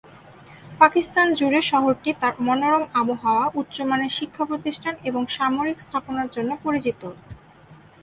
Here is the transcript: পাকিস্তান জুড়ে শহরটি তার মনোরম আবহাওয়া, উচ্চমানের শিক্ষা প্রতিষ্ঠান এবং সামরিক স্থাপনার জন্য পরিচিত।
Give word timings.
পাকিস্তান 0.79 1.27
জুড়ে 1.39 1.61
শহরটি 1.71 2.11
তার 2.21 2.33
মনোরম 2.47 2.83
আবহাওয়া, 3.01 3.45
উচ্চমানের 3.59 4.11
শিক্ষা 4.19 4.43
প্রতিষ্ঠান 4.45 4.93
এবং 5.09 5.21
সামরিক 5.37 5.77
স্থাপনার 5.81 6.27
জন্য 6.35 6.51
পরিচিত। 6.65 7.01